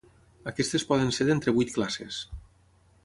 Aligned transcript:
Aquestes 0.51 0.85
poden 0.93 1.13
ser 1.17 1.27
d'entre 1.29 1.55
vuit 1.59 1.75
classes. 1.77 2.19